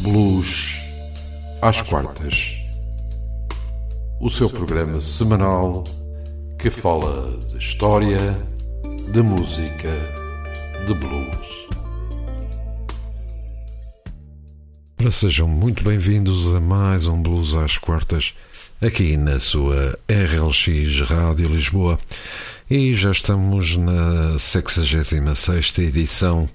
Blues 0.00 0.80
às 1.62 1.80
quartas. 1.82 2.58
O 4.20 4.28
seu 4.28 4.50
programa 4.50 5.00
semanal 5.00 5.84
que 6.58 6.70
fala 6.70 7.38
de 7.50 7.58
história, 7.58 8.18
de 9.12 9.22
música, 9.22 9.90
de 10.86 10.94
blues. 10.94 11.68
Ora, 15.00 15.10
sejam 15.10 15.46
muito 15.46 15.84
bem-vindos 15.84 16.54
a 16.54 16.60
mais 16.60 17.06
um 17.06 17.22
Blues 17.22 17.54
às 17.54 17.78
quartas 17.78 18.34
aqui 18.82 19.16
na 19.16 19.38
sua 19.38 19.98
RLX 20.08 21.08
Rádio 21.08 21.48
Lisboa. 21.48 21.98
E 22.68 22.94
já 22.94 23.10
estamos 23.10 23.76
na 23.76 24.38
66 24.38 25.78
edição 25.78 26.48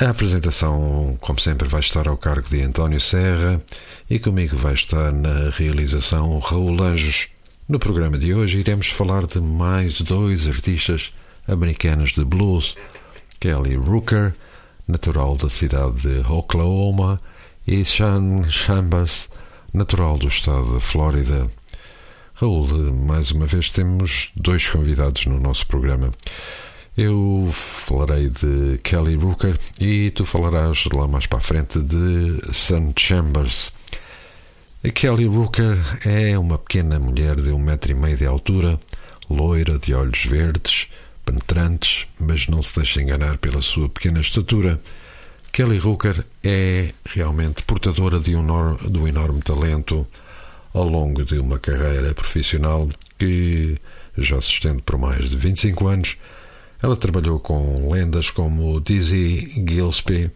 a 0.00 0.08
apresentação, 0.08 1.18
como 1.20 1.38
sempre, 1.38 1.68
vai 1.68 1.80
estar 1.80 2.08
ao 2.08 2.16
cargo 2.16 2.48
de 2.48 2.62
António 2.62 3.00
Serra 3.00 3.62
e 4.08 4.18
comigo 4.18 4.56
vai 4.56 4.74
estar 4.74 5.12
na 5.12 5.50
realização 5.50 6.38
Raul 6.38 6.82
Anjos. 6.82 7.28
No 7.68 7.78
programa 7.78 8.18
de 8.18 8.32
hoje 8.32 8.58
iremos 8.58 8.88
falar 8.88 9.26
de 9.26 9.38
mais 9.38 10.00
dois 10.00 10.48
artistas 10.48 11.12
americanos 11.46 12.12
de 12.12 12.24
blues, 12.24 12.74
Kelly 13.38 13.76
Rooker, 13.76 14.34
natural 14.88 15.36
da 15.36 15.50
cidade 15.50 16.00
de 16.00 16.30
Oklahoma, 16.30 17.20
e 17.66 17.84
Sean 17.84 18.44
Chambers, 18.50 19.28
natural 19.72 20.16
do 20.16 20.26
estado 20.26 20.72
da 20.72 20.80
Flórida. 20.80 21.46
Raul, 22.34 22.66
mais 22.92 23.30
uma 23.30 23.46
vez 23.46 23.68
temos 23.68 24.32
dois 24.34 24.68
convidados 24.68 25.26
no 25.26 25.38
nosso 25.38 25.66
programa. 25.66 26.10
Eu 26.96 27.48
falarei 27.50 28.28
de 28.28 28.78
Kelly 28.82 29.14
Rooker 29.14 29.58
e 29.80 30.10
tu 30.10 30.26
falarás 30.26 30.84
lá 30.92 31.08
mais 31.08 31.24
para 31.24 31.38
a 31.38 31.40
frente 31.40 31.80
de 31.80 32.52
Sun 32.52 32.92
Chambers. 32.98 33.72
A 34.84 34.90
Kelly 34.90 35.24
Rooker 35.24 35.78
é 36.04 36.38
uma 36.38 36.58
pequena 36.58 36.98
mulher 36.98 37.36
de 37.36 37.50
um 37.50 37.58
metro 37.58 37.92
e 37.92 37.94
meio 37.94 38.18
de 38.18 38.26
altura, 38.26 38.78
loira, 39.30 39.78
de 39.78 39.94
olhos 39.94 40.26
verdes, 40.26 40.88
penetrantes, 41.24 42.06
mas 42.20 42.46
não 42.46 42.62
se 42.62 42.78
deixa 42.78 43.00
enganar 43.00 43.38
pela 43.38 43.62
sua 43.62 43.88
pequena 43.88 44.20
estatura. 44.20 44.78
Kelly 45.50 45.78
Rooker 45.78 46.22
é 46.44 46.92
realmente 47.06 47.62
portadora 47.62 48.20
de 48.20 48.36
um, 48.36 48.44
de 48.76 48.98
um 48.98 49.08
enorme 49.08 49.40
talento 49.40 50.06
ao 50.74 50.84
longo 50.84 51.24
de 51.24 51.38
uma 51.38 51.58
carreira 51.58 52.12
profissional 52.12 52.86
que 53.18 53.78
já 54.18 54.38
se 54.42 54.48
estende 54.48 54.82
por 54.82 54.98
mais 54.98 55.30
de 55.30 55.38
25 55.38 55.88
anos 55.88 56.18
ela 56.82 56.96
trabalhou 56.96 57.38
com 57.38 57.90
lendas 57.92 58.30
como 58.30 58.80
Dizzy 58.80 59.64
Gillespie, 59.68 60.30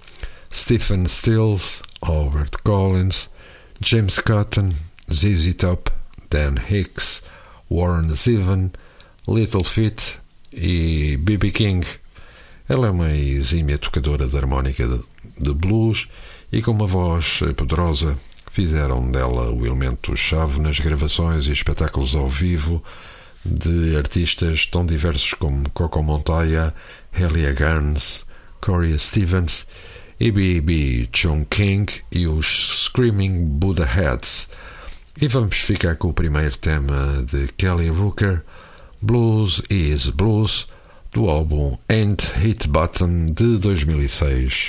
Stephen 0.53 1.07
Stills, 1.07 1.83
Albert 2.01 2.63
Collins, 2.63 3.29
James 3.81 4.21
Cotton, 4.21 4.71
ZZ 5.13 5.55
Top, 5.55 5.91
Dan 6.31 6.55
Hicks, 6.71 7.23
Warren 7.69 8.15
Zevon, 8.15 8.71
Little 9.27 9.65
Feat 9.65 10.19
e 10.53 11.17
B.B. 11.17 11.51
King. 11.51 11.87
Ela 12.69 12.89
é 12.89 12.91
uma 12.91 13.13
exímia 13.13 13.77
tocadora 13.77 14.27
de 14.27 14.37
harmónica 14.37 14.89
de 15.39 15.53
blues 15.53 16.07
e 16.53 16.63
com 16.63 16.71
uma 16.71 16.87
voz 16.87 17.41
poderosa 17.57 18.17
fizeram 18.51 19.11
dela 19.11 19.51
o 19.51 19.67
elemento-chave 19.67 20.61
nas 20.61 20.81
gravações 20.81 21.47
e 21.47 21.53
espetáculos 21.53 22.15
ao 22.15 22.29
vivo 22.29 22.83
de 23.47 23.97
artistas 23.97 24.67
tão 24.67 24.85
diversos 24.85 25.35
como 25.35 25.69
Coco 25.71 26.03
Montoya, 26.03 26.75
Helia 27.13 27.53
Garns, 27.53 28.27
Corey 28.61 28.99
Stevens, 28.99 29.67
E.B.B. 30.19 31.09
John 31.13 31.45
King 31.45 31.87
e 32.11 32.27
os 32.27 32.85
Screaming 32.85 33.45
Buddha 33.45 33.85
Heads. 33.85 34.49
E 35.21 35.29
vamos 35.29 35.57
ficar 35.57 35.97
com 35.97 36.09
o 36.09 36.15
primeiro 36.15 36.57
tema 36.59 37.25
de 37.31 37.49
Kelly 37.57 37.89
Rooker, 37.89 38.43
Blues 39.01 39.62
is 39.71 40.09
Blues, 40.09 40.67
do 41.12 41.31
álbum 41.31 41.79
Ain't 41.89 42.23
Hit 42.37 42.69
Button 42.69 43.27
de 43.27 43.59
2006. 43.59 44.69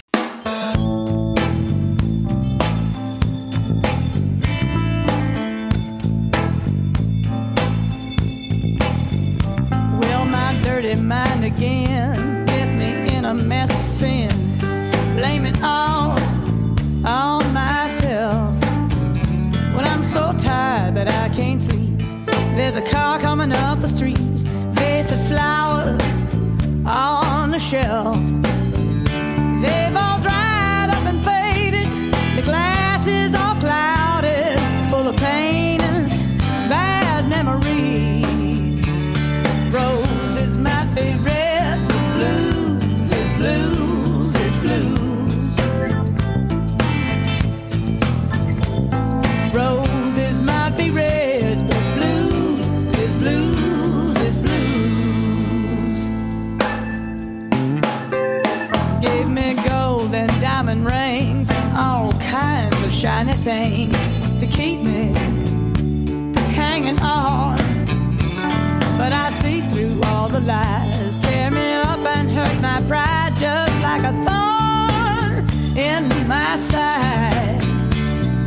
Lies, 70.48 71.18
tear 71.18 71.52
me 71.52 71.74
up 71.74 72.00
and 72.00 72.32
hurt 72.32 72.62
my 72.62 72.82
pride 72.88 73.36
just 73.36 73.74
like 73.82 74.04
a 74.04 74.14
thorn 74.26 75.78
in 75.78 76.08
my 76.26 76.56
side. 76.56 77.62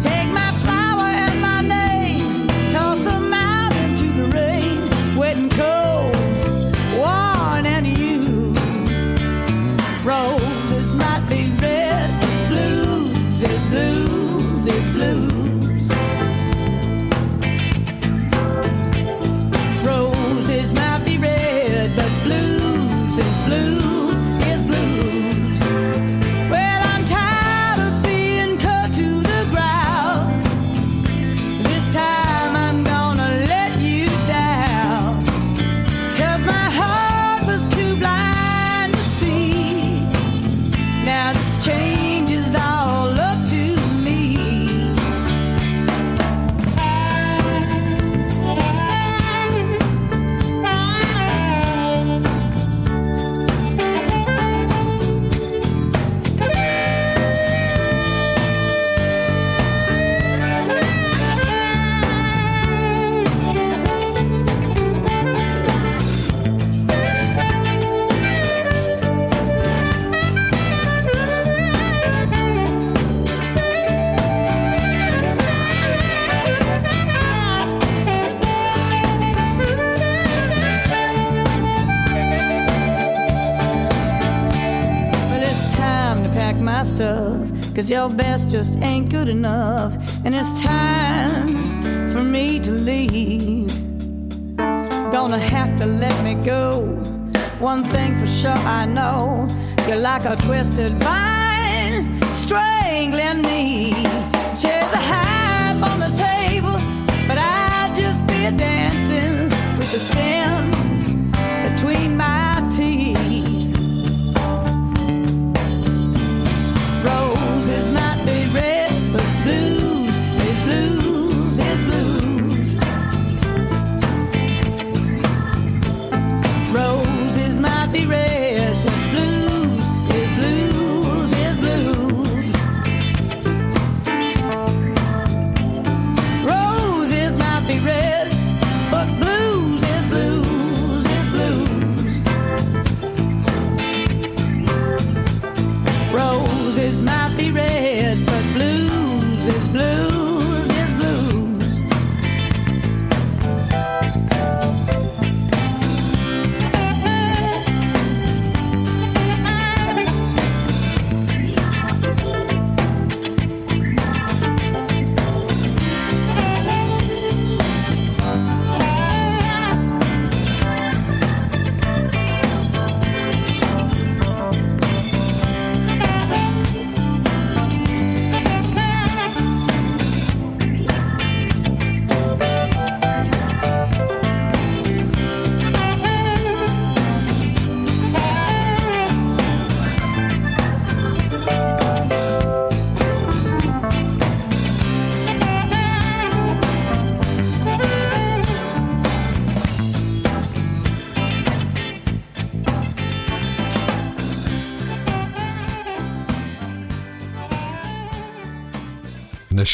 Take 0.00 0.28
my 0.33 0.50
flower 0.62 1.09
and 1.25 1.41
my 1.43 1.60
name, 1.60 2.49
toss 2.72 3.05
them 3.05 3.34
out 3.34 3.75
into 3.84 4.09
the 4.15 4.28
rain, 4.39 4.89
wet 5.15 5.37
and 5.37 5.50
cold, 5.53 6.16
worn 6.99 7.66
and 7.66 7.87
used. 7.87 8.59
Roses 10.03 10.80
your 87.91 88.09
best 88.09 88.51
just 88.51 88.78
ain't 88.78 89.09
good 89.10 89.28
enough. 89.28 89.92
And 90.25 90.33
it's 90.34 90.63
time 90.63 91.57
for 92.13 92.22
me 92.22 92.60
to 92.60 92.71
leave. 92.71 93.69
Gonna 95.10 95.39
have 95.39 95.77
to 95.78 95.87
let 95.87 96.16
me 96.25 96.34
go. 96.45 96.87
One 97.59 97.83
thing 97.84 98.19
for 98.19 98.27
sure 98.27 98.53
I 98.53 98.87
know 98.87 99.48
you're 99.89 99.97
like 99.97 100.25
a 100.25 100.37
twisted 100.37 100.98
vine 101.01 101.29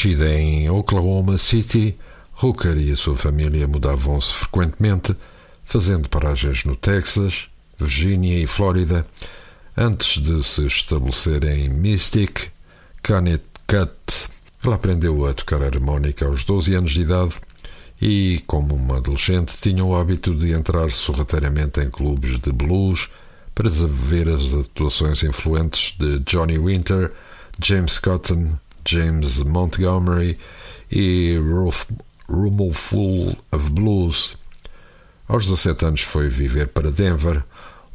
Nascida 0.07 0.39
em 0.39 0.69
Oklahoma 0.69 1.37
City, 1.37 1.93
Hooker 2.41 2.77
e 2.77 2.93
a 2.93 2.95
sua 2.95 3.13
família 3.13 3.67
mudavam-se 3.67 4.31
frequentemente, 4.31 5.13
fazendo 5.65 6.07
paragens 6.07 6.63
no 6.63 6.77
Texas, 6.77 7.49
Virgínia 7.77 8.41
e 8.41 8.47
Flórida, 8.47 9.05
antes 9.75 10.21
de 10.21 10.41
se 10.45 10.65
estabelecer 10.65 11.43
em 11.43 11.67
Mystic, 11.67 12.51
Connecticut. 13.05 13.91
Ela 14.63 14.75
aprendeu 14.75 15.27
a 15.27 15.33
tocar 15.33 15.61
harmónica 15.61 16.25
aos 16.25 16.45
12 16.45 16.73
anos 16.73 16.93
de 16.93 17.01
idade 17.01 17.37
e, 18.01 18.41
como 18.47 18.75
uma 18.75 18.99
adolescente, 18.99 19.59
tinha 19.59 19.83
o 19.83 19.93
hábito 19.93 20.33
de 20.33 20.53
entrar 20.53 20.89
sorrateiramente 20.89 21.81
em 21.81 21.89
clubes 21.89 22.39
de 22.39 22.53
blues 22.53 23.09
para 23.53 23.69
ver 23.69 24.29
as 24.29 24.53
atuações 24.53 25.21
influentes 25.23 25.97
de 25.99 26.19
Johnny 26.19 26.57
Winter, 26.57 27.11
James 27.61 27.99
Cotton, 27.99 28.57
James 28.87 29.43
Montgomery 29.43 30.37
e 30.89 31.37
Room 32.29 32.73
Full 32.73 33.37
of 33.51 33.69
Blues. 33.71 34.37
Aos 35.27 35.45
17 35.45 35.85
anos 35.85 36.01
foi 36.01 36.29
viver 36.29 36.69
para 36.69 36.89
Denver, 36.89 37.43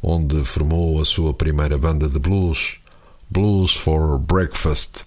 onde 0.01 0.45
formou 0.45 1.01
a 1.01 1.05
sua 1.05 1.33
primeira 1.33 1.77
banda 1.77 2.07
de 2.07 2.19
blues, 2.19 2.79
Blues 3.29 3.73
for 3.73 4.19
Breakfast. 4.19 5.05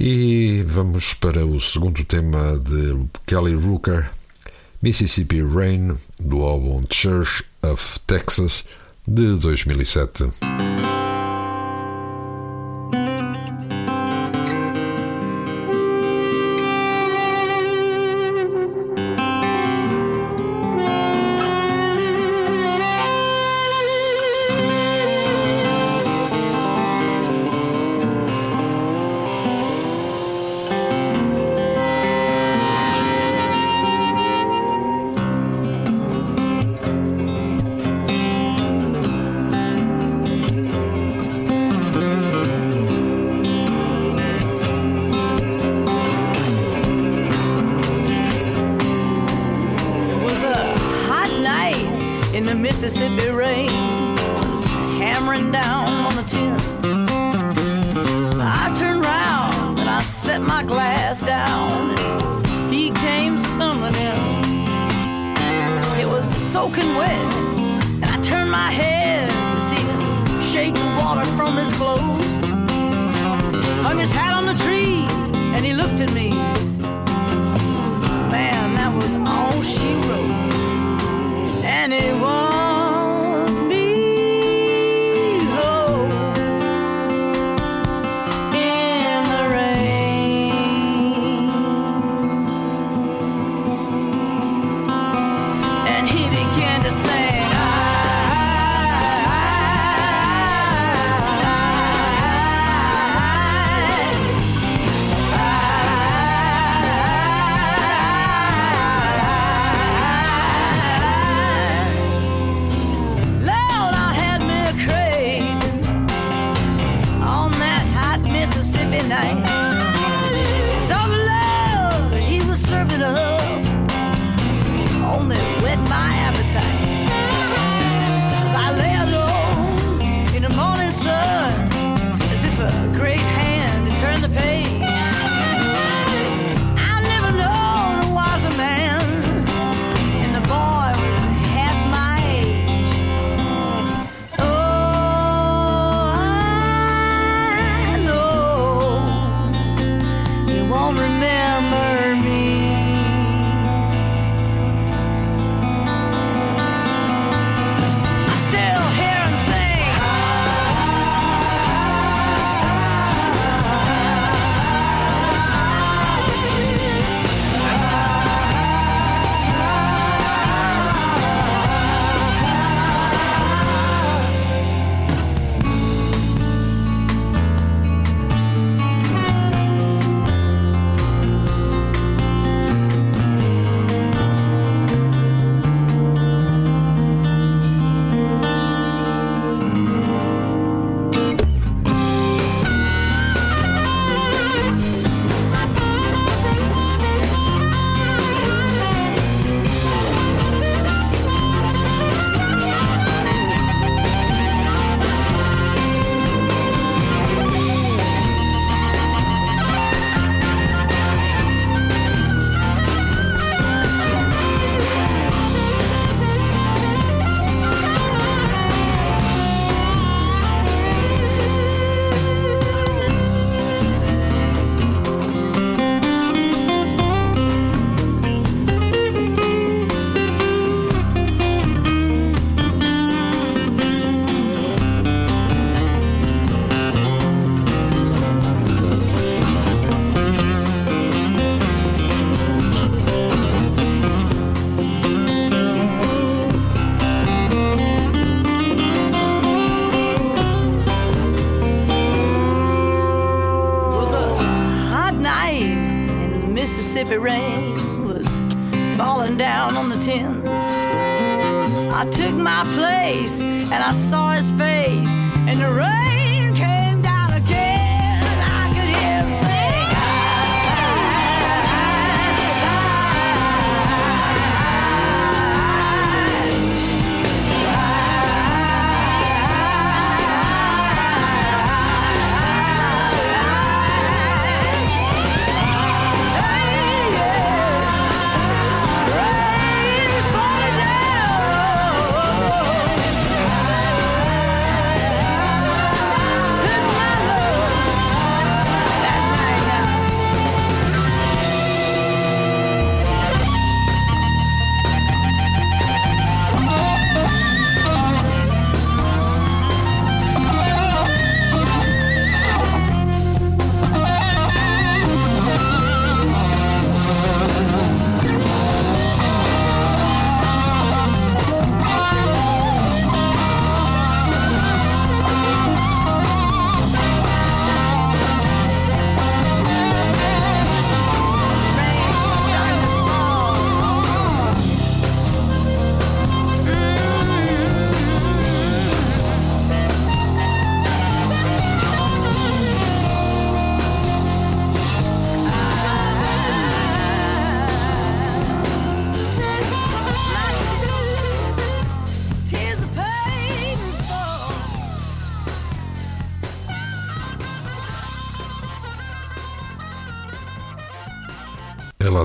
E 0.00 0.64
vamos 0.66 1.12
para 1.12 1.44
o 1.44 1.60
segundo 1.60 2.02
tema 2.04 2.58
de 2.58 3.06
Kelly 3.26 3.54
Rooker, 3.54 4.10
Mississippi 4.80 5.42
Rain, 5.42 5.96
do 6.18 6.42
álbum 6.42 6.84
Church 6.90 7.44
of 7.62 8.00
Texas, 8.06 8.64
de 9.06 9.34
2007. 9.34 10.30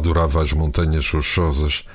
Adorava 0.04 0.42
as 0.42 0.52
montanhas 0.52 1.10
rochosas, 1.10 1.86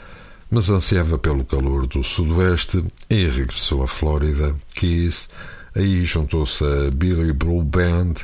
mas 0.50 0.70
ansiava 0.70 1.18
pelo 1.18 1.44
calor 1.44 1.86
do 1.86 2.02
sudoeste 2.02 2.82
e 3.10 3.26
regressou 3.26 3.82
à 3.82 3.86
Flórida, 3.86 4.54
Keys. 4.74 5.28
Aí 5.76 6.02
juntou-se 6.06 6.64
a 6.64 6.90
Billy 6.90 7.34
Blue 7.34 7.62
Band, 7.62 8.14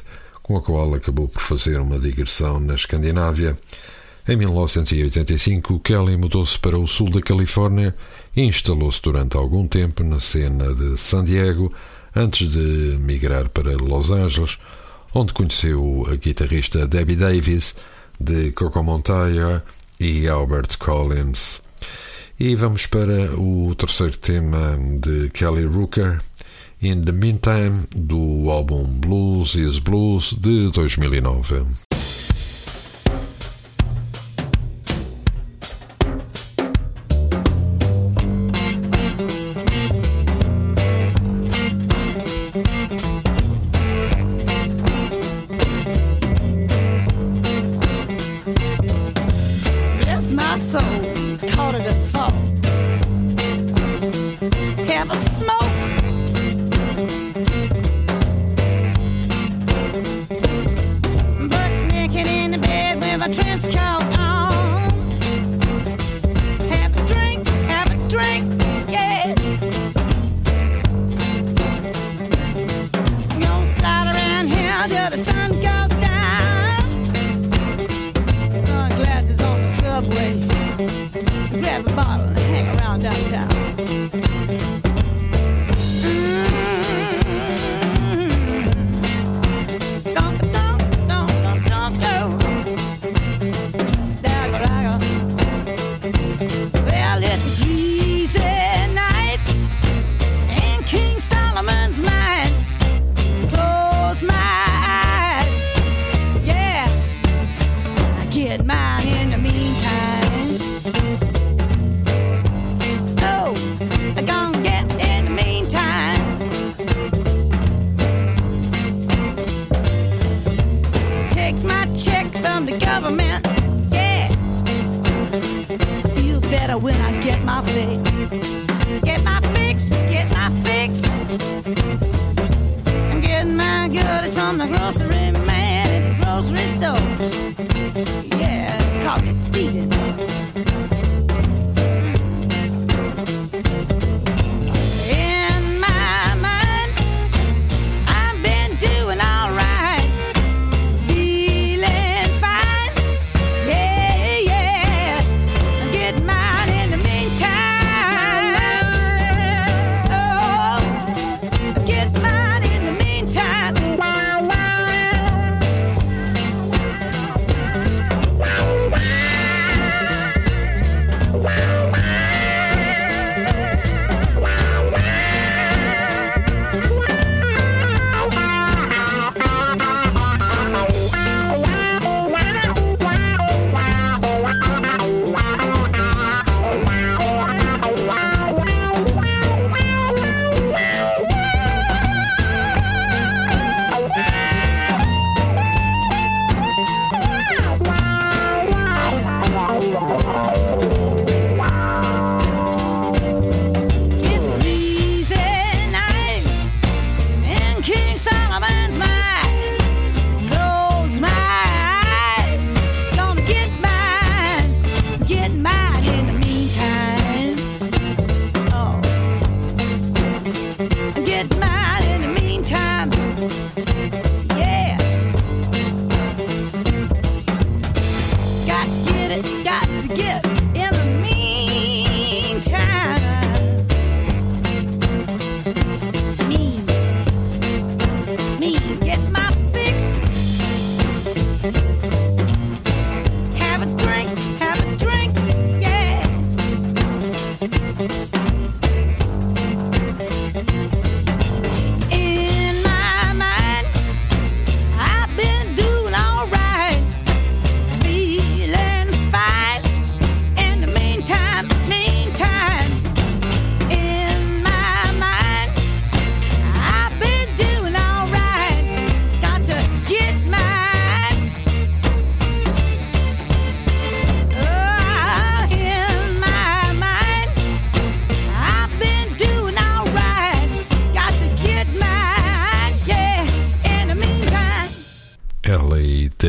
com 0.43 0.57
a 0.57 0.63
qual 0.63 0.95
acabou 0.95 1.29
por 1.29 1.43
fazer 1.43 1.79
uma 1.79 1.99
digressão 1.99 2.59
na 2.59 2.75
Escandinávia. 2.75 3.59
Em 4.27 4.37
1985, 4.39 5.79
Kelly 5.81 6.17
mudou-se 6.17 6.59
para 6.59 6.79
o 6.79 6.87
sul 6.87 7.11
da 7.11 7.21
Califórnia 7.21 7.95
e 8.35 8.41
instalou-se 8.41 9.03
durante 9.03 9.37
algum 9.37 9.69
tempo 9.69 10.03
na 10.03 10.19
cena 10.19 10.75
de 10.75 10.97
San 10.97 11.25
Diego, 11.25 11.71
antes 12.17 12.49
de 12.49 12.97
migrar 12.99 13.51
para 13.51 13.77
Los 13.77 14.11
Angeles, 14.11 14.57
onde 15.13 15.35
conheceu 15.35 16.07
a 16.11 16.17
guitarrista 16.17 16.87
Debbie 16.87 17.17
Davis, 17.17 17.75
de 18.21 18.53
Coco 18.53 18.83
Montoya 18.83 19.63
e 19.99 20.29
Albert 20.29 20.79
Collins. 20.79 21.63
E 22.39 22.55
vamos 22.57 22.87
para 22.87 23.39
o 23.39 23.75
terceiro 23.75 24.17
tema 24.19 24.77
de 25.01 25.31
Kelly 25.31 25.67
Rooker, 25.67 26.19
In 26.83 27.03
the 27.03 27.13
Meantime, 27.13 27.87
do 27.95 28.51
álbum 28.51 28.85
Blues 28.85 29.55
is 29.55 29.79
Blues 29.79 30.35
de 30.35 30.71
2009. 30.71 31.84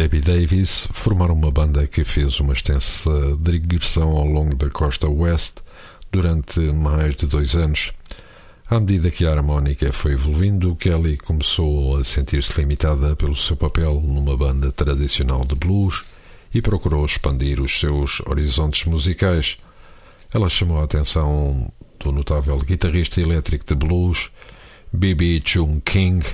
Davis 0.07 0.87
formaram 0.93 1.33
uma 1.33 1.51
banda 1.51 1.87
que 1.87 2.03
fez 2.03 2.39
uma 2.39 2.53
extensa 2.53 3.09
digressão 3.39 4.09
ao 4.11 4.25
longo 4.25 4.55
da 4.55 4.69
costa 4.69 5.07
oeste 5.07 5.61
durante 6.11 6.59
mais 6.59 7.15
de 7.15 7.25
dois 7.25 7.55
anos. 7.55 7.91
À 8.69 8.79
medida 8.79 9.11
que 9.11 9.25
a 9.25 9.31
harmónica 9.31 9.91
foi 9.91 10.13
evoluindo, 10.13 10.75
Kelly 10.75 11.17
começou 11.17 11.97
a 11.97 12.05
sentir-se 12.05 12.59
limitada 12.59 13.15
pelo 13.15 13.35
seu 13.35 13.55
papel 13.55 13.99
numa 13.99 14.37
banda 14.37 14.71
tradicional 14.71 15.43
de 15.45 15.55
blues 15.55 16.03
e 16.53 16.61
procurou 16.61 17.05
expandir 17.05 17.59
os 17.59 17.79
seus 17.79 18.21
horizontes 18.25 18.85
musicais. 18.85 19.57
Ela 20.33 20.49
chamou 20.49 20.79
a 20.79 20.83
atenção 20.83 21.71
do 21.99 22.11
notável 22.11 22.57
guitarrista 22.57 23.21
elétrico 23.21 23.65
de 23.65 23.75
blues 23.75 24.29
B.B. 24.93 25.41
Chung 25.43 25.81
King, 25.81 26.25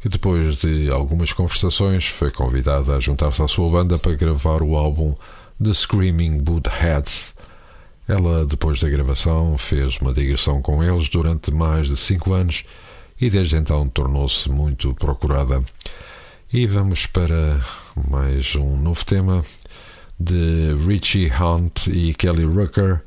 que 0.00 0.08
depois 0.08 0.56
de 0.56 0.90
algumas 0.90 1.32
conversações 1.32 2.06
foi 2.06 2.30
convidada 2.30 2.96
a 2.96 3.00
juntar-se 3.00 3.42
à 3.42 3.48
sua 3.48 3.68
banda 3.68 3.98
para 3.98 4.14
gravar 4.14 4.62
o 4.62 4.76
álbum 4.76 5.14
The 5.62 5.72
Screaming 5.72 6.42
Heads. 6.80 7.34
Ela, 8.08 8.46
depois 8.46 8.80
da 8.80 8.88
gravação, 8.88 9.58
fez 9.58 9.98
uma 9.98 10.12
digressão 10.12 10.62
com 10.62 10.82
eles 10.82 11.08
durante 11.08 11.50
mais 11.50 11.88
de 11.88 11.96
cinco 11.96 12.32
anos 12.32 12.64
e 13.20 13.28
desde 13.30 13.56
então 13.56 13.88
tornou-se 13.88 14.48
muito 14.50 14.94
procurada. 14.94 15.62
E 16.52 16.66
vamos 16.66 17.06
para 17.06 17.60
mais 18.08 18.54
um 18.54 18.76
novo 18.76 19.04
tema 19.04 19.44
de 20.18 20.76
Richie 20.86 21.30
Hunt 21.30 21.88
e 21.88 22.14
Kelly 22.14 22.44
Rucker. 22.44 23.02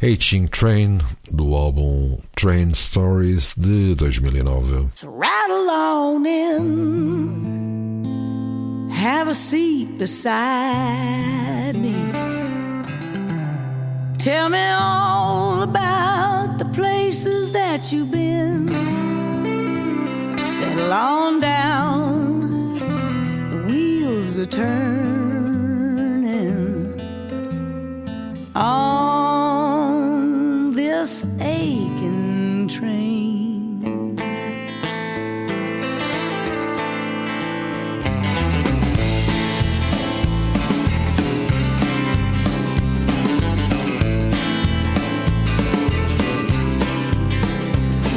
Aging 0.00 0.46
Train, 0.46 1.00
do 1.28 1.56
álbum 1.56 2.20
Train 2.36 2.72
Stories 2.72 3.52
de 3.56 3.96
2009. 3.96 4.92
So 4.94 5.08
ride 5.08 5.50
along 5.50 6.24
in, 6.24 7.40
have 8.92 9.26
a 9.26 9.34
seat 9.34 9.98
beside 9.98 11.74
me. 11.74 11.96
Tell 14.18 14.48
me 14.48 14.64
all 14.70 15.62
about 15.62 16.58
the 16.58 16.66
places 16.66 17.50
that 17.50 17.92
you've 17.92 18.12
been. 18.12 18.68
Settle 20.38 20.92
on 20.92 21.40
down, 21.40 22.78
the 23.50 23.64
wheels 23.66 24.38
are 24.38 24.46
turning. 24.46 25.98
On 28.54 29.17
this 31.08 31.24
aching 31.40 32.68
train. 32.68 33.80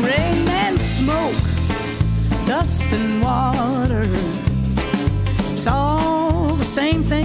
Rain 0.03 0.47
and 0.49 0.77
smoke, 0.77 1.33
dust 2.45 2.91
and 2.91 3.21
water. 3.21 4.05
It's 5.53 5.65
all 5.65 6.55
the 6.55 6.65
same 6.65 7.05
thing 7.05 7.20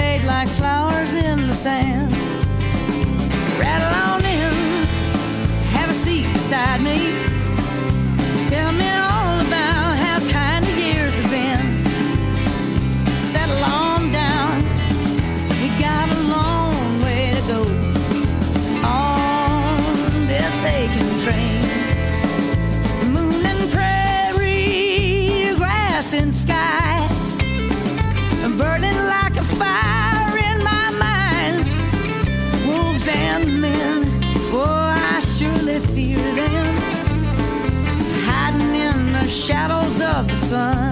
fade 0.00 0.24
like 0.24 0.48
flowers 0.48 1.12
in 1.12 1.46
the 1.46 1.54
sand. 1.54 2.10
So 3.42 3.50
rattle 3.60 3.94
on 4.08 4.24
in, 4.24 4.54
have 5.76 5.90
a 5.90 5.94
seat 5.94 6.26
beside 6.32 6.80
me. 6.80 7.29
Sun. 40.50 40.89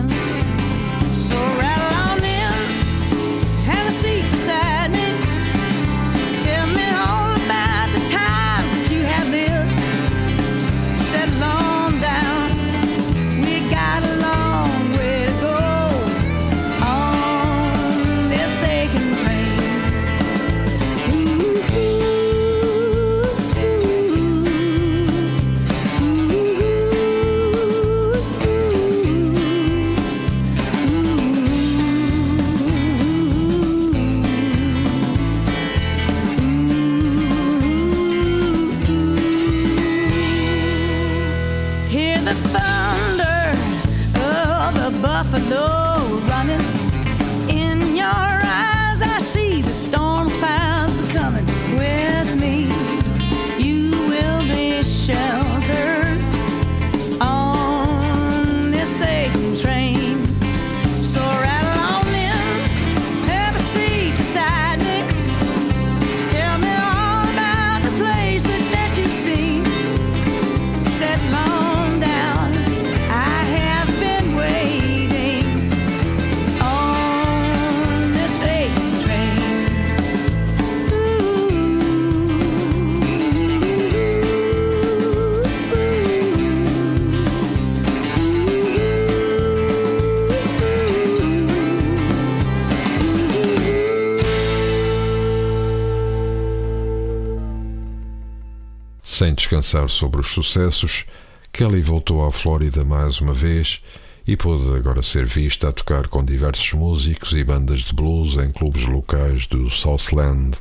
Sem 99.19 99.35
descansar 99.35 99.91
sobre 99.91 100.21
os 100.21 100.29
sucessos, 100.29 101.05
Kelly 101.53 101.83
voltou 101.83 102.25
à 102.25 102.31
Flórida 102.31 102.85
mais 102.85 103.21
uma 103.21 103.33
vez 103.33 103.83
e 104.25 104.37
pôde 104.37 104.73
agora 104.77 105.03
ser 105.03 105.27
vista 105.27 105.71
a 105.71 105.73
tocar 105.73 106.07
com 106.07 106.25
diversos 106.25 106.73
músicos 106.75 107.33
e 107.33 107.43
bandas 107.43 107.81
de 107.81 107.95
blues 107.95 108.37
em 108.37 108.49
clubes 108.53 108.87
locais 108.87 109.49
do 109.49 109.69
Southland. 109.71 110.57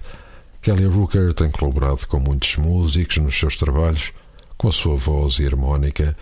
Kelly 0.60 0.88
Rooker 0.88 1.36
tem 1.36 1.52
colaborado 1.52 2.08
com 2.08 2.20
muitos 2.20 2.56
músicos 2.56 3.17
nos 3.17 3.38
seus 3.38 3.58
trabalhos, 3.58 4.12
com 4.58 4.70
a 4.70 4.72
sua 4.72 4.96
voz 4.96 5.38
e 5.38 5.46
harmónica, 5.46 6.17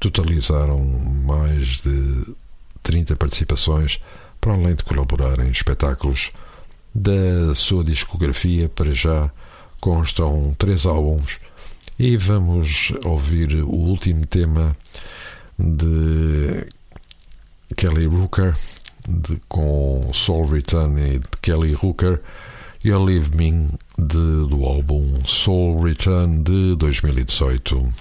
totalizaram 0.00 0.82
mais 0.82 1.82
de 1.82 2.34
30 2.82 3.14
participações, 3.16 4.00
para 4.40 4.54
além 4.54 4.74
de 4.74 4.84
colaborar 4.84 5.38
em 5.38 5.50
espetáculos. 5.50 6.30
Da 6.94 7.54
sua 7.54 7.84
discografia, 7.84 8.70
para 8.70 8.92
já, 8.92 9.30
constam 9.82 10.54
três 10.56 10.86
álbuns 10.86 11.43
e 11.98 12.16
vamos 12.16 12.92
ouvir 13.04 13.62
o 13.62 13.70
último 13.70 14.26
tema 14.26 14.76
de 15.58 16.66
Kelly 17.76 18.06
Rooker, 18.06 18.54
de, 19.08 19.40
com 19.48 20.10
Soul 20.12 20.46
Return 20.46 21.00
e 21.00 21.18
de 21.18 21.28
Kelly 21.40 21.74
Rooker, 21.74 22.20
You 22.82 23.04
Leave 23.04 23.36
Me, 23.36 23.70
de, 23.96 24.48
do 24.48 24.64
álbum 24.64 25.22
Soul 25.24 25.82
Return 25.82 26.42
de 26.42 26.76
2018. 26.76 27.92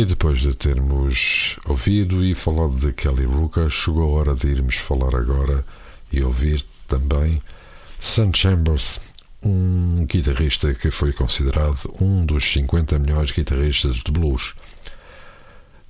E 0.00 0.04
depois 0.06 0.40
de 0.40 0.54
termos 0.54 1.56
ouvido 1.66 2.24
e 2.24 2.34
falado 2.34 2.72
de 2.72 2.90
Kelly 2.90 3.26
Ruka, 3.26 3.68
chegou 3.68 4.02
a 4.02 4.18
hora 4.18 4.34
de 4.34 4.46
irmos 4.46 4.76
falar 4.76 5.14
agora 5.14 5.62
e 6.10 6.22
ouvir 6.22 6.64
também 6.88 7.38
Sun 8.00 8.30
Chambers, 8.34 8.98
um 9.42 10.06
guitarrista 10.06 10.72
que 10.72 10.90
foi 10.90 11.12
considerado 11.12 11.94
um 12.00 12.24
dos 12.24 12.50
50 12.50 12.98
melhores 12.98 13.30
guitarristas 13.30 13.96
de 13.96 14.10
blues. 14.10 14.54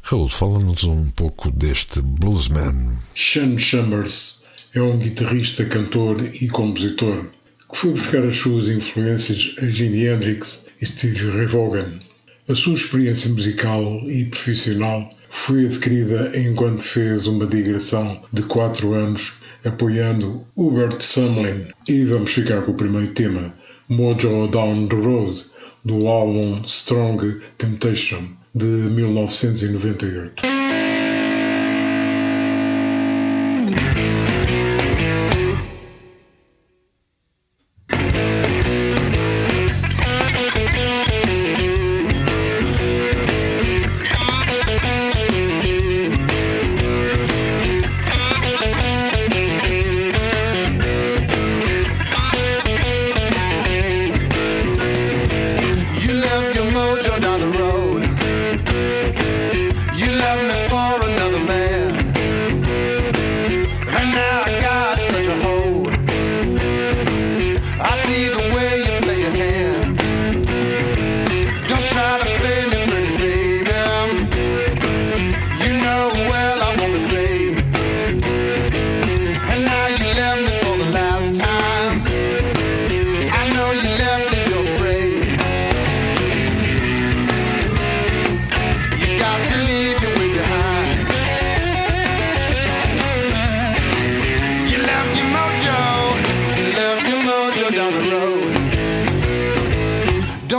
Raul, 0.03 0.29
fala-nos 0.29 0.83
um 0.83 1.09
pouco 1.11 1.49
deste 1.49 2.01
bluesman. 2.01 2.99
Sean 3.15 3.57
Chambers 3.59 4.41
é 4.75 4.83
um 4.83 4.99
guitarrista, 4.99 5.65
cantor 5.67 6.35
e 6.35 6.49
compositor 6.49 7.27
que 7.71 7.79
foi 7.79 7.93
buscar 7.93 8.25
as 8.25 8.37
suas 8.37 8.67
influências 8.67 9.55
a 9.59 9.67
Jimi 9.67 10.07
Hendrix 10.07 10.67
e 10.81 10.87
Steve 10.87 11.31
Ray 11.31 11.47
Vaughan. 11.47 12.01
A 12.49 12.55
sua 12.55 12.75
experiência 12.75 13.31
musical 13.31 14.03
e 14.09 14.25
profissional 14.25 15.09
foi 15.29 15.67
adquirida 15.67 16.33
enquanto 16.37 16.83
fez 16.83 17.27
uma 17.27 17.47
digressão 17.47 18.21
de 18.33 18.43
4 18.43 18.93
anos 18.93 19.35
apoiando 19.65 20.45
Hubert 20.57 21.01
Sumlin. 21.01 21.67
E 21.89 22.05
vamos 22.05 22.33
ficar 22.33 22.63
com 22.63 22.73
o 22.73 22.77
primeiro 22.77 23.09
tema, 23.09 23.55
Mojo 23.89 24.49
Down 24.49 24.89
the 24.89 24.97
Road, 24.97 25.45
do 25.85 26.09
álbum 26.09 26.63
Strong 26.65 27.41
Temptation, 27.57 28.25
de 28.55 28.67
1998. 28.67 30.43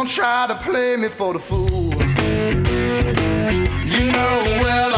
Don't 0.02 0.10
try 0.10 0.48
to 0.48 0.56
play 0.56 0.96
me 0.98 1.10
for 1.10 1.32
the 1.34 1.40
fool. 1.40 1.94
You 3.86 4.12
know 4.12 4.44
well. 4.64 4.91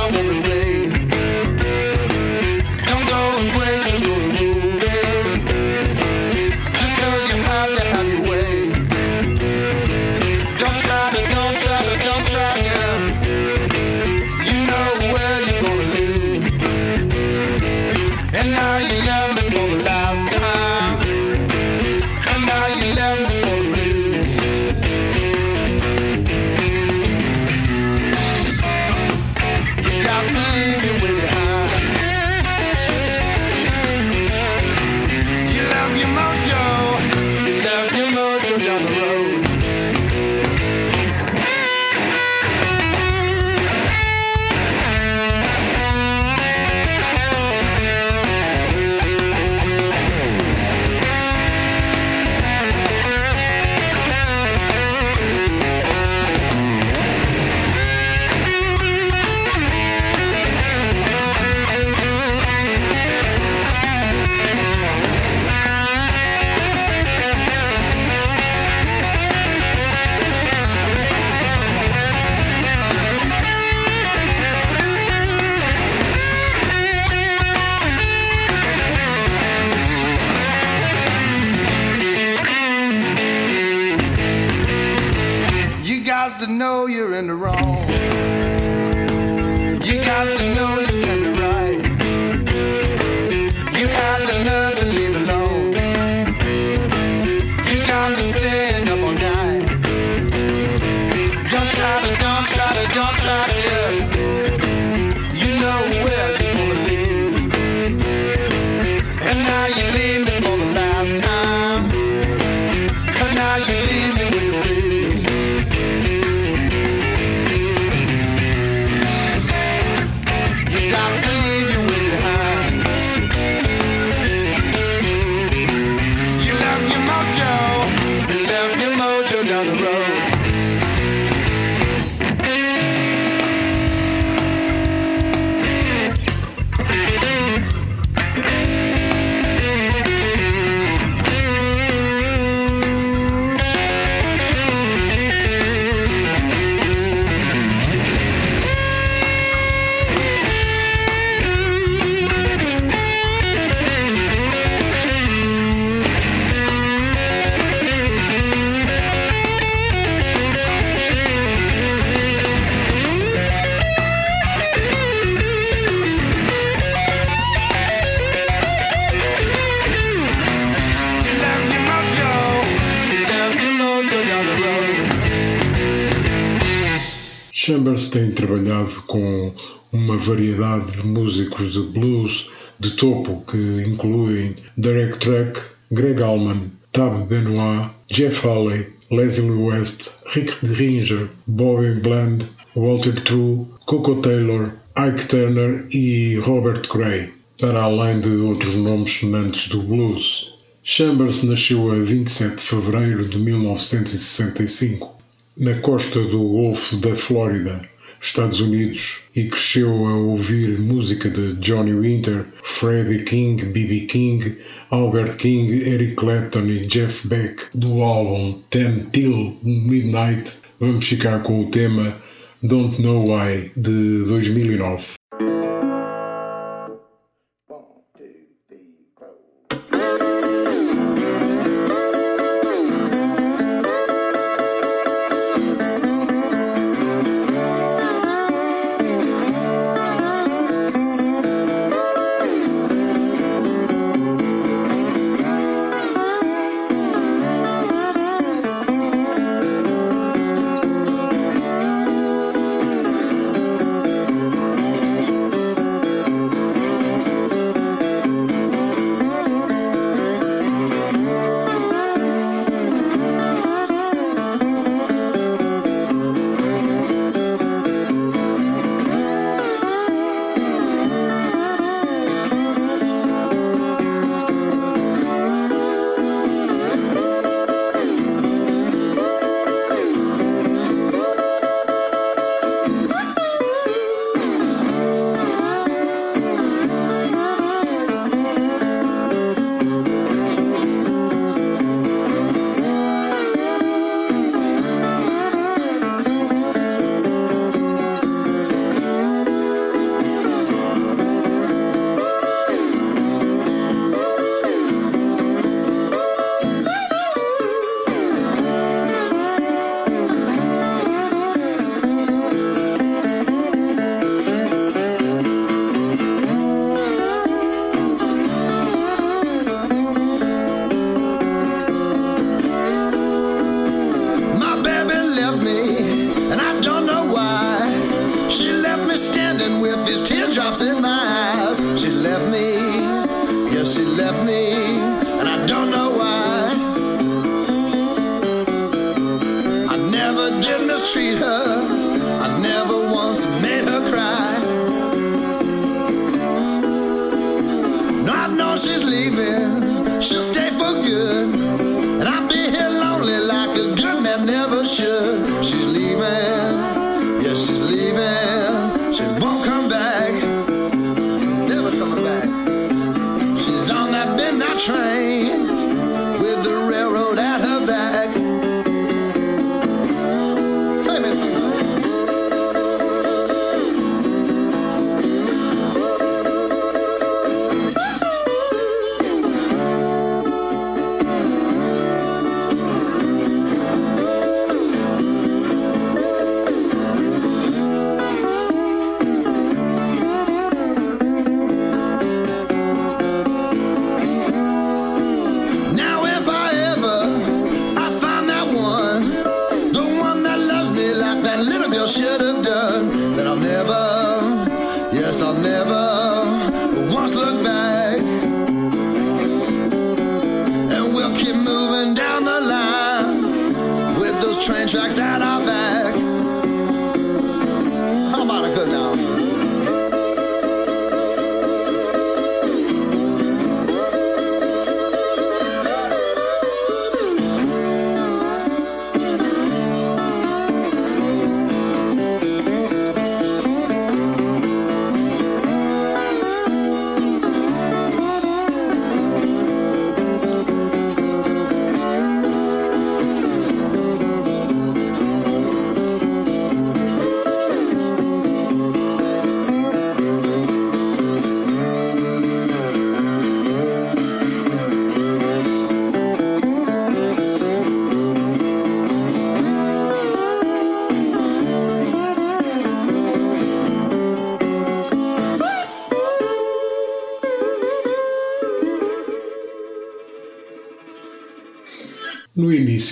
Variedade 180.23 180.91
de 180.91 181.07
músicos 181.07 181.73
de 181.73 181.81
blues 181.81 182.49
de 182.79 182.91
topo 182.91 183.43
que 183.45 183.83
incluem 183.87 184.55
Derek 184.77 185.17
Truck, 185.19 185.59
Greg 185.91 186.21
Allman, 186.21 186.71
Tab 186.91 187.27
Benoit, 187.27 187.89
Jeff 188.07 188.45
Hawley, 188.45 188.87
Leslie 189.11 189.51
West, 189.51 190.11
Rick 190.33 190.53
Ringer, 190.65 191.29
Bobby 191.47 191.99
Bland, 191.99 192.45
Walter 192.75 193.13
True, 193.23 193.67
Coco 193.85 194.15
Taylor, 194.21 194.73
Ike 194.95 195.27
Turner 195.27 195.85
e 195.91 196.37
Robert 196.37 196.87
Cray, 196.87 197.31
para 197.59 197.83
além 197.83 198.19
de 198.19 198.29
outros 198.29 198.75
nomes 198.75 199.11
sonantes 199.11 199.67
do 199.67 199.81
blues. 199.81 200.53
Chambers 200.83 201.43
nasceu 201.43 201.91
a 201.91 201.95
27 201.95 202.55
de 202.55 202.61
fevereiro 202.61 203.25
de 203.25 203.37
1965, 203.37 205.17
na 205.57 205.75
costa 205.75 206.19
do 206.19 206.39
Golfo 206.39 206.97
da 206.97 207.15
Flórida, 207.15 207.81
Estados 208.23 208.61
Unidos, 208.61 209.19
e 209.35 209.43
cresceu 209.43 210.07
a 210.07 210.15
ouvir 210.15 210.79
música 210.79 211.29
de 211.29 211.55
Johnny 211.55 211.93
Winter, 211.93 212.45
Freddie 212.63 213.25
King, 213.25 213.57
B.B. 213.65 214.07
King, 214.07 214.57
Albert 214.89 215.35
King, 215.35 215.83
Eric 215.85 216.15
Clapton 216.15 216.67
e 216.67 216.87
Jeff 216.87 217.27
Beck. 217.27 217.65
Do 217.73 218.01
álbum 218.01 218.63
Ten 218.69 219.07
Till 219.11 219.57
Midnight, 219.61 220.53
vamos 220.79 221.05
ficar 221.05 221.43
com 221.43 221.65
o 221.65 221.69
tema 221.69 222.15
Don't 222.63 223.01
Know 223.01 223.27
Why 223.27 223.71
de 223.75 224.23
2009. 224.25 225.03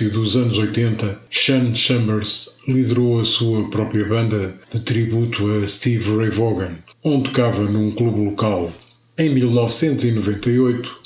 Início 0.02 0.10
dos 0.10 0.36
anos 0.36 0.58
80, 0.58 1.20
Sean 1.30 1.74
Chambers 1.74 2.50
liderou 2.66 3.20
a 3.20 3.24
sua 3.24 3.68
própria 3.70 4.04
banda 4.04 4.58
de 4.72 4.80
tributo 4.80 5.46
a 5.52 5.66
Steve 5.66 6.16
Ray 6.16 6.30
Vaughan, 6.30 6.76
onde 7.04 7.30
tocava 7.30 7.62
num 7.62 7.92
clube 7.92 8.24
local. 8.24 8.72
Em 9.16 9.32
1998, 9.32 11.00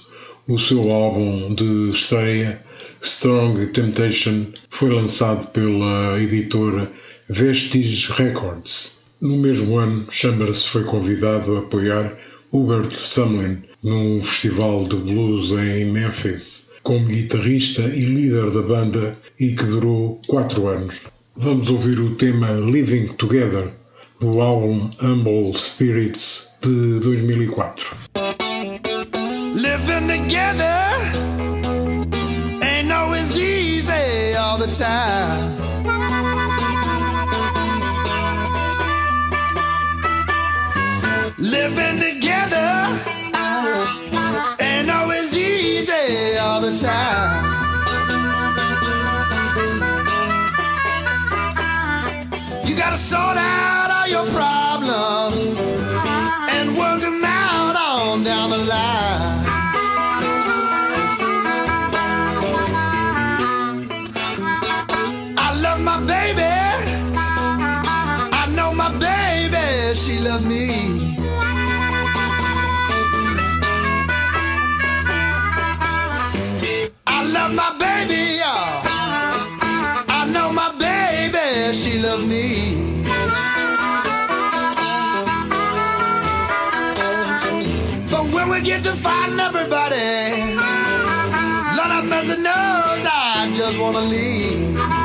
o 0.49 0.59
seu 0.59 0.90
álbum 0.90 1.55
de 1.55 1.90
estreia, 1.90 2.62
Strong 3.03 3.66
Temptation, 3.66 4.47
foi 4.70 4.90
lançado 4.90 5.47
pela 5.49 6.18
editora 6.18 6.90
Vestige 7.28 8.11
Records. 8.12 8.99
No 9.20 9.36
mesmo 9.36 9.76
ano, 9.76 10.07
Chambers 10.11 10.64
foi 10.64 10.84
convidado 10.84 11.57
a 11.57 11.59
apoiar 11.61 12.16
Hubert 12.51 12.97
Sumlin 12.99 13.62
num 13.82 14.22
festival 14.22 14.88
de 14.88 14.97
blues 14.97 15.53
em 15.53 15.84
Memphis 15.84 16.65
como 16.87 17.05
guitarrista 17.05 17.82
e 17.82 18.01
líder 18.01 18.53
da 18.53 18.62
banda 18.62 19.12
e 19.41 19.49
que 19.49 19.64
durou 19.64 20.20
quatro 20.28 20.68
anos. 20.68 21.03
Vamos 21.37 21.68
ouvir 21.68 21.99
o 21.99 22.14
tema 22.14 22.53
Living 22.53 23.09
Together 23.09 23.72
do 24.20 24.41
álbum 24.41 24.89
Humble 25.03 25.53
Spirits 25.57 26.49
de 26.62 27.01
2004. 27.01 27.97
Living 29.57 30.07
together 30.07 30.87
ain't 32.62 32.93
always 32.93 33.37
easy 33.37 34.37
all 34.39 34.57
the 34.57 34.68
time. 34.68 35.57
Living 41.37 41.99
together 41.99 42.76
the 46.70 46.78
time. 46.78 47.44
You 52.66 52.76
gotta 52.76 52.96
sort 52.96 53.36
out 53.36 53.90
all 53.90 54.08
your 54.08 54.26
problems 54.32 54.55
everybody, 89.47 90.57
Lord 91.76 92.05
mercy 92.05 92.36
knows 92.42 93.05
I 93.07 93.53
just 93.55 93.78
wanna 93.78 94.01
leave. 94.01 94.95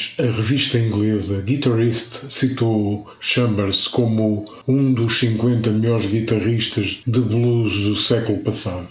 2002, 0.00 0.14
a 0.18 0.22
revista 0.22 0.78
inglesa 0.78 1.42
Guitarist 1.42 2.30
citou 2.30 3.10
Chambers 3.20 3.86
como 3.88 4.44
um 4.66 4.92
dos 4.92 5.18
50 5.18 5.70
melhores 5.70 6.06
guitarristas 6.06 7.02
de 7.06 7.20
blues 7.20 7.74
do 7.82 7.96
século 7.96 8.38
passado. 8.38 8.88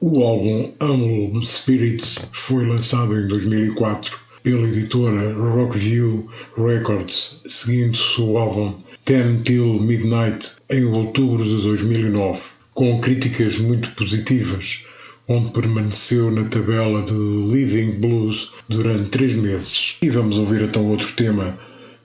O 0.00 0.22
álbum 0.22 0.72
Humble 0.80 1.44
Spirits 1.44 2.30
foi 2.32 2.66
lançado 2.66 3.18
em 3.18 3.26
2004 3.26 4.16
pela 4.42 4.68
editora 4.68 5.34
Rockview 5.34 6.28
Records, 6.56 7.42
seguindo-se 7.46 8.20
o 8.20 8.38
álbum 8.38 8.74
Ten 9.04 9.42
Till 9.42 9.80
Midnight 9.80 10.52
em 10.70 10.84
outubro 10.84 11.44
de 11.44 11.62
2009, 11.62 12.40
com 12.72 13.00
críticas 13.00 13.58
muito 13.58 13.90
positivas, 13.96 14.84
onde 15.28 15.50
permaneceu 15.50 16.30
na 16.30 16.48
tabela 16.48 17.02
de 17.02 17.12
Living 17.12 18.00
Blues 18.00 18.50
durante 18.68 19.10
três 19.10 19.34
meses. 19.34 19.96
E 20.00 20.08
vamos 20.08 20.38
ouvir 20.38 20.62
então 20.62 20.86
outro 20.86 21.12
tema 21.12 21.58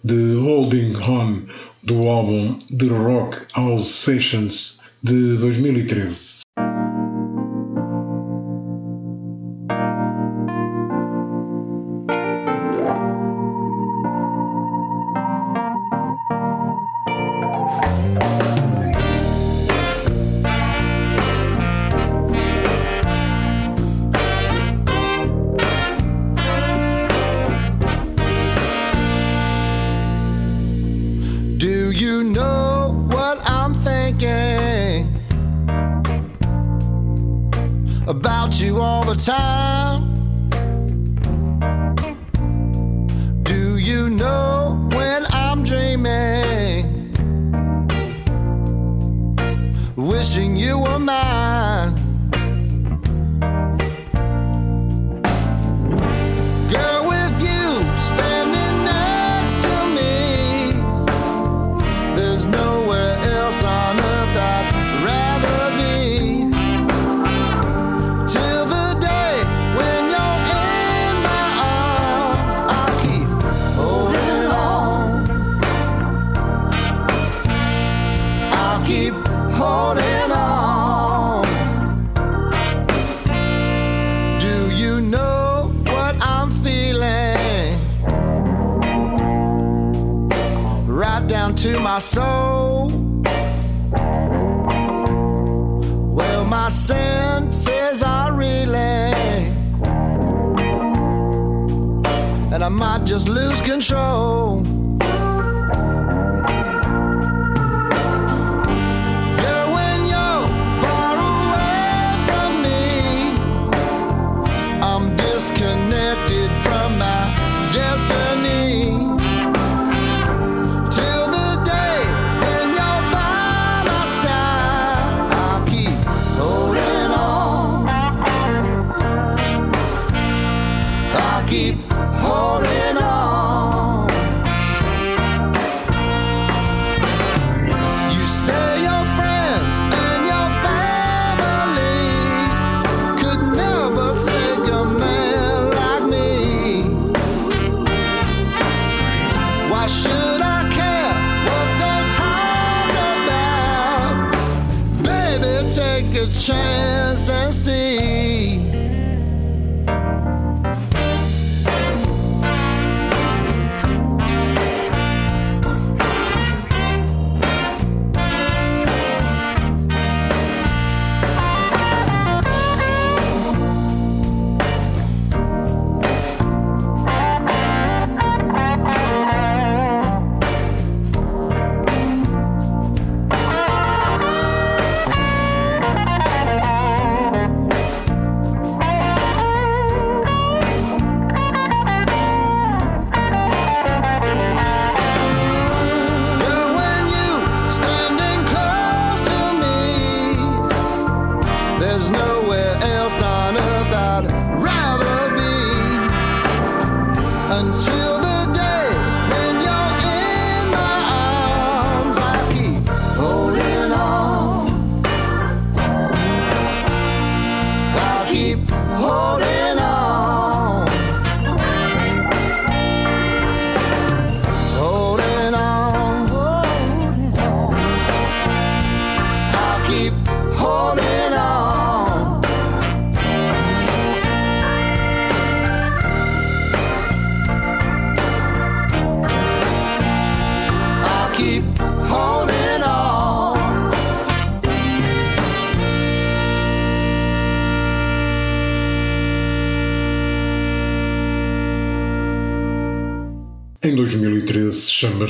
de 0.03 0.35
Holding 0.35 0.93
On 0.97 1.41
do 1.81 2.07
álbum 2.09 2.57
The 2.77 2.87
Rock 2.87 3.37
House 3.55 3.87
Sessions 3.87 4.77
de 5.01 5.37
2013. 5.37 6.42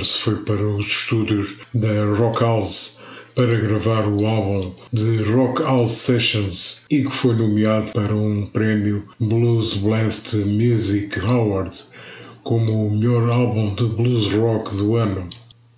2013, 0.04 0.08
Chambers 0.08 0.18
foi 0.18 0.36
para 0.43 0.68
os 0.68 0.88
estúdios 0.88 1.60
da 1.74 2.06
Rock 2.18 2.41
House 2.41 2.99
para 3.36 3.56
gravar 3.56 4.06
o 4.06 4.26
álbum 4.26 4.74
de 4.91 5.24
Rock 5.24 5.64
House 5.64 5.91
Sessions 5.91 6.82
e 6.89 7.04
que 7.04 7.12
foi 7.12 7.36
nomeado 7.36 7.91
para 7.93 8.14
um 8.14 8.45
prémio 8.45 9.08
Blues 9.20 9.76
Blast 9.78 10.36
Music 10.36 11.20
Award, 11.22 11.72
como 12.43 12.88
o 12.88 12.91
melhor 12.91 13.30
álbum 13.30 13.74
de 13.74 13.86
blues 13.86 14.28
rock 14.34 14.76
do 14.76 14.95
ano. 14.97 15.28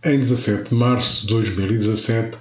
Em 0.03 0.17
17 0.17 0.69
de 0.69 0.75
março 0.75 1.27
de 1.27 1.33
2017, 1.33 2.37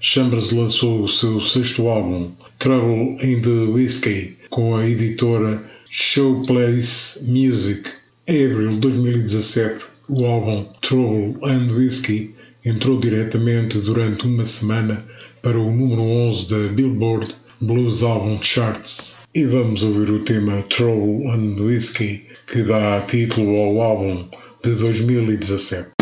Chambers 0.00 0.52
lançou 0.52 1.02
o 1.02 1.08
seu 1.08 1.40
sexto 1.40 1.88
álbum, 1.88 2.32
Trouble 2.58 3.18
in 3.22 3.42
the 3.42 3.70
Whiskey, 3.70 4.36
com 4.48 4.76
a 4.76 4.86
editora 4.86 5.62
Showplace 5.90 7.24
Music. 7.24 7.90
Em 8.28 8.46
abril 8.46 8.70
de 8.72 8.80
2017, 8.80 9.95
o 10.08 10.24
álbum 10.24 10.64
Trouble 10.80 11.36
and 11.42 11.72
Whiskey 11.72 12.34
entrou 12.64 13.00
diretamente 13.00 13.78
durante 13.78 14.26
uma 14.26 14.46
semana 14.46 15.04
para 15.42 15.58
o 15.58 15.70
número 15.70 16.02
11 16.02 16.48
da 16.48 16.72
Billboard 16.72 17.34
Blues 17.60 18.02
Album 18.02 18.38
Charts. 18.42 19.16
E 19.34 19.44
vamos 19.44 19.82
ouvir 19.82 20.10
o 20.10 20.24
tema 20.24 20.62
Trouble 20.62 21.28
and 21.30 21.60
Whiskey, 21.60 22.24
que 22.46 22.62
dá 22.62 23.00
título 23.02 23.60
ao 23.60 23.80
álbum 23.80 24.28
de 24.62 24.74
2017. 24.74 25.95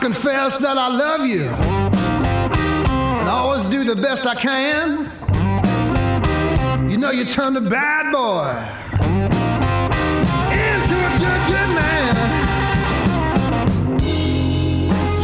Confess 0.00 0.56
that 0.58 0.76
I 0.78 0.88
love 0.88 1.26
you 1.26 1.44
and 3.24 3.28
I 3.28 3.32
always 3.32 3.66
do 3.66 3.84
the 3.84 3.96
best 3.96 4.26
I 4.26 4.34
can. 4.34 5.10
You 6.90 6.98
know, 6.98 7.10
you 7.10 7.24
turn 7.24 7.54
the 7.54 7.60
bad 7.62 8.12
boy 8.12 8.50
into 10.52 10.94
a 10.94 11.10
good, 11.22 11.46
good 11.52 11.70
man. 11.80 12.14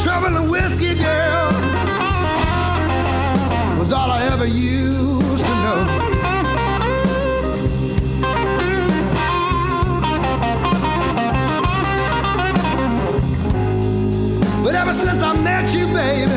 Trouble 0.03 0.37
and 0.37 0.51
whiskey, 0.51 0.95
girl, 0.95 1.53
was 3.79 3.93
all 3.93 4.11
I 4.11 4.25
ever 4.33 4.47
used 4.47 5.20
ever 14.91 14.99
since 14.99 15.23
I 15.23 15.33
met 15.35 15.73
you, 15.73 15.87
baby, 15.87 16.33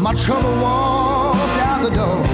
my 0.00 0.12
trouble 0.14 0.60
walked 0.60 1.38
out 1.60 1.82
the 1.84 1.90
door. 1.90 2.25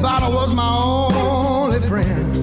Bottle 0.00 0.32
was 0.32 0.54
my 0.54 0.78
only 0.78 1.80
friend. 1.80 2.34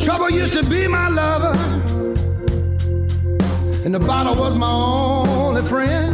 Trouble 0.00 0.30
used 0.30 0.54
to 0.54 0.64
be 0.64 0.88
my 0.88 1.08
lover, 1.08 1.54
and 3.84 3.94
the 3.94 3.98
bottle 4.00 4.34
was 4.34 4.54
my 4.54 4.70
only 4.70 5.62
friend. 5.62 6.05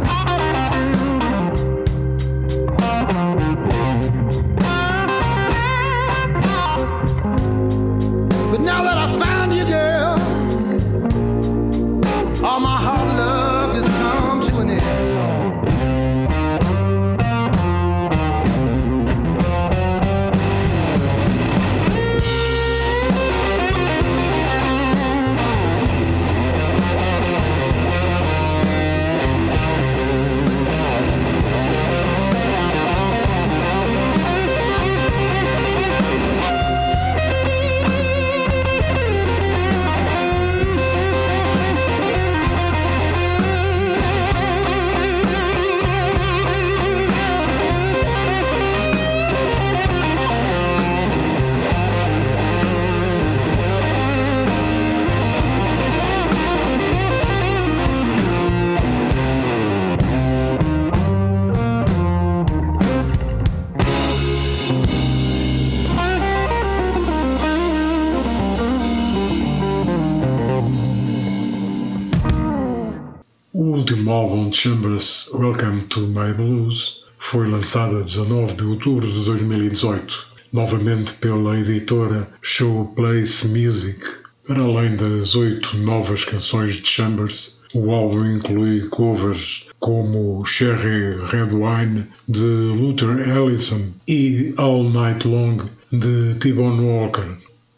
Álbum 74.23 74.53
Chambers 74.53 75.29
Welcome 75.33 75.81
to 75.89 75.99
My 76.07 76.33
Blues 76.33 77.03
foi 77.19 77.45
lançado 77.45 77.97
a 77.97 78.01
19 78.03 78.55
de 78.55 78.63
outubro 78.63 79.05
de 79.05 79.25
2018, 79.25 80.27
novamente 80.53 81.11
pela 81.15 81.59
editora 81.59 82.29
Showplace 82.41 83.49
Music. 83.49 83.99
Para 84.47 84.61
além 84.61 84.95
das 84.95 85.35
oito 85.35 85.75
novas 85.75 86.23
canções 86.23 86.75
de 86.75 86.87
Chambers, 86.87 87.57
o 87.73 87.91
álbum 87.91 88.25
inclui 88.37 88.87
covers 88.87 89.67
como 89.81 90.45
Cherry 90.45 91.17
Red 91.29 91.53
Wine 91.53 92.07
de 92.25 92.39
Luther 92.39 93.29
Allison 93.29 93.91
e 94.07 94.53
All 94.55 94.89
Night 94.89 95.27
Long 95.27 95.57
de 95.91 96.35
T-Bone 96.39 96.79
Walker. 96.79 97.27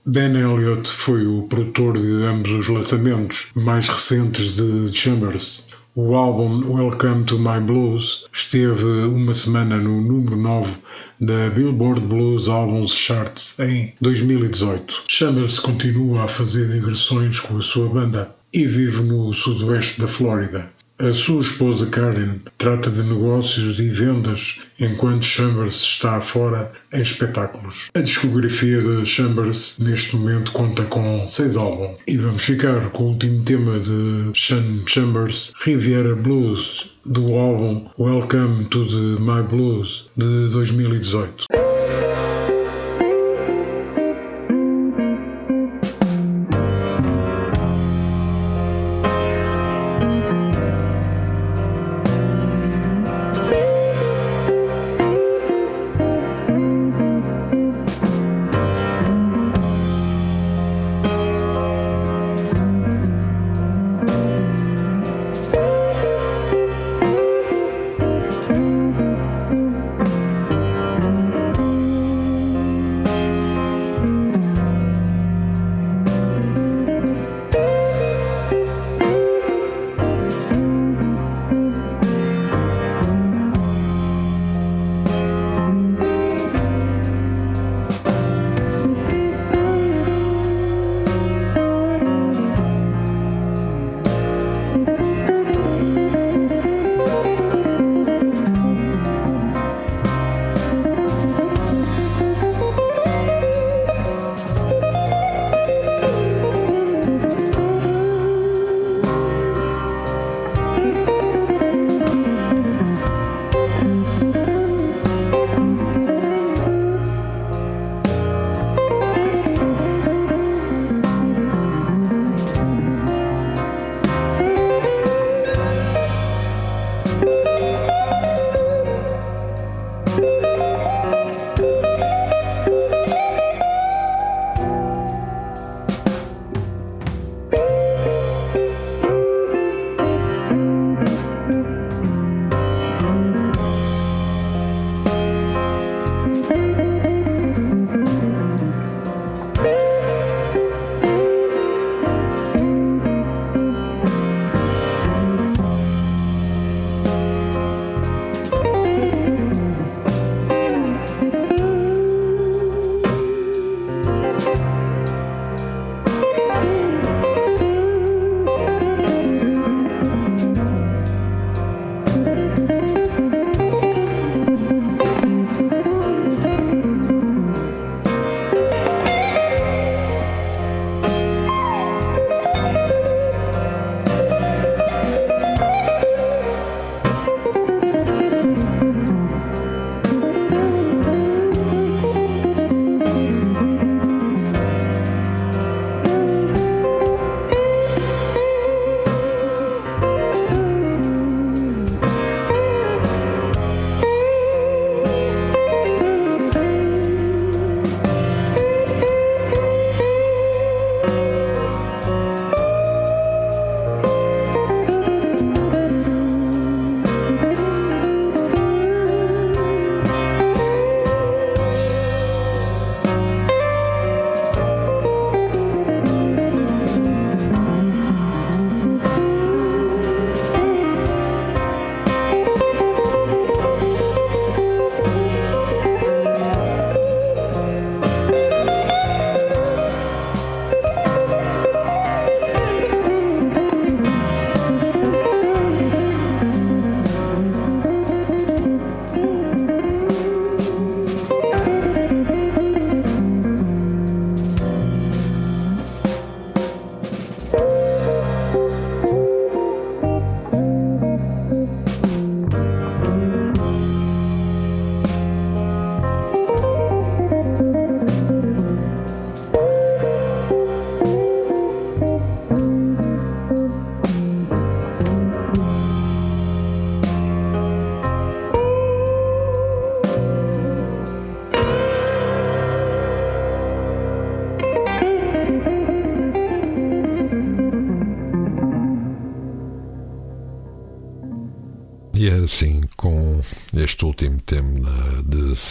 Ben 0.05 0.35
Elliott 0.35 0.87
foi 0.87 1.25
o 1.25 1.47
produtor 1.49 1.97
de 1.97 2.23
ambos 2.23 2.51
os 2.51 2.67
lançamentos 2.67 3.47
mais 3.55 3.89
recentes 3.89 4.57
de 4.57 4.93
Chambers. 4.93 5.65
O 5.97 6.13
álbum 6.13 6.73
Welcome 6.73 7.23
to 7.23 7.39
My 7.39 7.57
Blues 7.61 8.25
esteve 8.33 8.83
uma 8.83 9.33
semana 9.33 9.77
no 9.77 10.01
número 10.01 10.35
9 10.35 10.73
da 11.21 11.49
Billboard 11.49 12.01
Blues 12.01 12.49
Albums 12.49 12.91
Chart 12.91 13.41
em 13.59 13.93
2018. 14.01 15.03
Chambers 15.07 15.57
continua 15.57 16.25
a 16.25 16.27
fazer 16.27 16.67
digressões 16.67 17.39
com 17.39 17.59
a 17.59 17.61
sua 17.61 17.87
banda 17.87 18.35
e 18.51 18.65
vive 18.65 19.03
no 19.03 19.33
sudoeste 19.33 20.01
da 20.01 20.07
Flórida. 20.09 20.69
A 20.97 21.11
sua 21.11 21.41
esposa 21.41 21.87
Karen 21.87 22.39
trata 22.57 22.89
de 22.89 23.03
negócios 23.03 23.79
e 23.79 23.89
vendas 23.89 24.61
enquanto 24.79 25.25
Chambers 25.25 25.75
está 25.75 26.21
fora 26.21 26.71
em 26.93 27.01
espetáculos. 27.01 27.89
A 27.93 27.99
discografia 27.99 28.79
de 28.79 29.05
Chambers 29.05 29.77
neste 29.77 30.15
momento 30.15 30.53
conta 30.53 30.83
com 30.83 31.27
seis 31.27 31.57
álbuns 31.57 31.97
e 32.07 32.15
vamos 32.15 32.45
ficar 32.45 32.91
com 32.91 33.03
o 33.03 33.07
último 33.09 33.43
tema 33.43 33.77
de 33.77 34.31
Sean 34.33 34.83
Chambers, 34.87 35.51
Riviera 35.65 36.15
Blues, 36.15 36.89
do 37.05 37.37
álbum 37.37 37.89
Welcome 37.99 38.63
to 38.69 38.85
the 38.87 39.21
My 39.21 39.43
Blues 39.43 40.09
de 40.15 40.47
2018. 40.47 41.45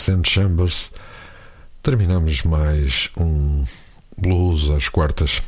St. 0.05 0.21
Chambers, 0.29 0.91
terminamos 1.81 2.43
mais 2.43 3.09
um 3.17 3.65
blues 4.19 4.69
às 4.69 4.87
quartas. 4.91 5.43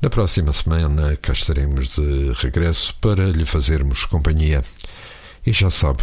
Na 0.00 0.08
próxima 0.08 0.54
semana 0.54 1.14
cá 1.18 1.34
estaremos 1.34 1.88
de 1.88 2.32
regresso 2.38 2.94
para 2.98 3.26
lhe 3.26 3.44
fazermos 3.44 4.06
companhia. 4.06 4.64
E 5.44 5.52
já 5.52 5.70
sabe, 5.70 6.02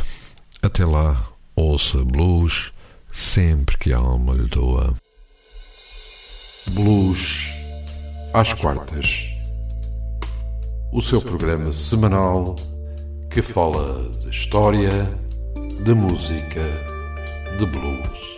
até 0.61 0.85
lá, 0.85 1.27
ouça 1.55 2.05
blues 2.05 2.71
sempre 3.11 3.75
que 3.79 3.91
a 3.91 3.97
alma 3.97 4.35
lhe 4.35 4.47
doa. 4.47 4.93
Blues 6.67 7.49
às 8.31 8.53
quartas. 8.53 9.25
O 10.93 11.01
seu 11.01 11.19
programa 11.19 11.73
semanal 11.73 12.55
que 13.31 13.41
fala 13.41 14.07
de 14.19 14.29
história, 14.29 14.91
de 15.83 15.95
música, 15.95 16.90
de 17.57 17.65
blues. 17.65 18.30